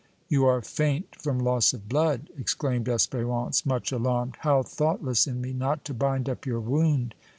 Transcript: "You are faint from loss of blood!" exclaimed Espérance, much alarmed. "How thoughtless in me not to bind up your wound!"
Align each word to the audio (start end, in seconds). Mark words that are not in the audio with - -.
"You 0.29 0.47
are 0.47 0.63
faint 0.63 1.15
from 1.21 1.37
loss 1.37 1.73
of 1.73 1.87
blood!" 1.87 2.31
exclaimed 2.35 2.87
Espérance, 2.87 3.67
much 3.67 3.91
alarmed. 3.91 4.37
"How 4.39 4.63
thoughtless 4.63 5.27
in 5.27 5.39
me 5.41 5.53
not 5.53 5.85
to 5.85 5.93
bind 5.93 6.27
up 6.27 6.43
your 6.43 6.59
wound!" 6.59 7.13